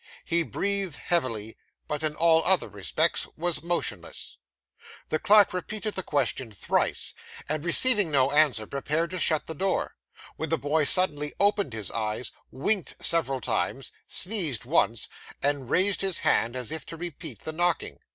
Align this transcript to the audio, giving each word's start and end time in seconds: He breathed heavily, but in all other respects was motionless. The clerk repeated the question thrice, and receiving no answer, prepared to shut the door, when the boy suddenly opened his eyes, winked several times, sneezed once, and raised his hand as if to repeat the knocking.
He 0.25 0.41
breathed 0.41 0.95
heavily, 0.95 1.55
but 1.87 2.01
in 2.01 2.15
all 2.15 2.43
other 2.43 2.67
respects 2.67 3.27
was 3.37 3.61
motionless. 3.61 4.37
The 5.09 5.19
clerk 5.19 5.53
repeated 5.53 5.93
the 5.93 6.01
question 6.01 6.51
thrice, 6.51 7.13
and 7.47 7.63
receiving 7.63 8.09
no 8.09 8.31
answer, 8.31 8.65
prepared 8.65 9.11
to 9.11 9.19
shut 9.19 9.45
the 9.45 9.53
door, 9.53 9.95
when 10.37 10.49
the 10.49 10.57
boy 10.57 10.85
suddenly 10.85 11.33
opened 11.39 11.73
his 11.73 11.91
eyes, 11.91 12.31
winked 12.49 12.95
several 12.99 13.41
times, 13.41 13.91
sneezed 14.07 14.65
once, 14.65 15.07
and 15.39 15.69
raised 15.69 16.01
his 16.01 16.21
hand 16.21 16.55
as 16.55 16.71
if 16.71 16.83
to 16.87 16.97
repeat 16.97 17.41
the 17.41 17.51
knocking. 17.53 17.99